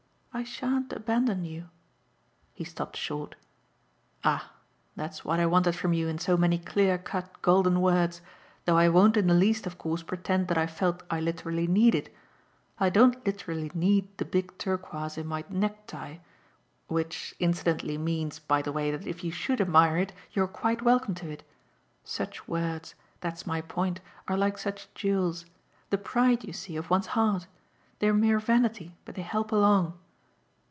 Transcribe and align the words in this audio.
I 0.33 0.45
shan't 0.45 0.93
abandon 0.93 1.43
you." 1.43 1.69
He 2.53 2.63
stopped 2.63 2.95
short. 2.95 3.35
"Ah 4.23 4.53
that's 4.95 5.25
what 5.25 5.41
I 5.41 5.45
wanted 5.45 5.75
from 5.75 5.91
you 5.91 6.07
in 6.07 6.19
so 6.19 6.37
many 6.37 6.57
clear 6.57 6.97
cut 6.97 7.41
golden 7.41 7.81
words 7.81 8.21
though 8.63 8.77
I 8.77 8.87
won't 8.87 9.17
in 9.17 9.27
the 9.27 9.33
least 9.33 9.67
of 9.67 9.77
course 9.77 10.03
pretend 10.03 10.47
that 10.47 10.57
I've 10.57 10.71
felt 10.71 11.03
I 11.11 11.19
literally 11.19 11.67
need 11.67 11.93
it. 11.93 12.15
I 12.79 12.89
don't 12.89 13.23
literally 13.25 13.71
need 13.73 14.07
the 14.17 14.23
big 14.25 14.57
turquoise 14.57 15.17
in 15.17 15.27
my 15.27 15.43
neck 15.49 15.85
tie; 15.85 16.21
which 16.87 17.35
incidentally 17.37 17.97
means, 17.97 18.39
by 18.39 18.61
the 18.61 18.71
way, 18.71 18.89
that 18.89 19.05
if 19.05 19.25
you 19.25 19.31
should 19.31 19.59
admire 19.59 19.97
it 19.97 20.13
you're 20.31 20.47
quite 20.47 20.81
welcome 20.81 21.13
to 21.15 21.29
it. 21.29 21.43
Such 22.05 22.47
words 22.47 22.95
that's 23.19 23.45
my 23.45 23.59
point 23.59 23.99
are 24.29 24.37
like 24.37 24.57
such 24.57 24.91
jewels: 24.95 25.45
the 25.89 25.97
pride, 25.97 26.45
you 26.45 26.53
see, 26.53 26.77
of 26.77 26.89
one's 26.89 27.07
heart. 27.07 27.47
They're 27.99 28.13
mere 28.13 28.39
vanity, 28.39 28.95
but 29.03 29.15
they 29.15 29.23
help 29.23 29.51
along. 29.51 29.97